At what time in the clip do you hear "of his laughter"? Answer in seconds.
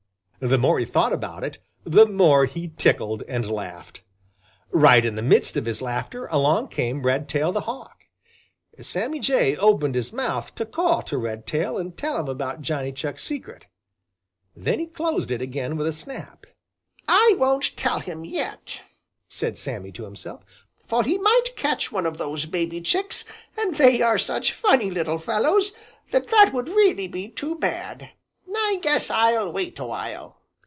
5.55-6.25